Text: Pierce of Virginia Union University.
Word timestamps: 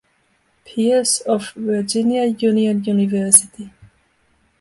Pierce 0.65 1.19
of 1.27 1.51
Virginia 1.55 2.23
Union 2.25 2.83
University. 2.83 3.69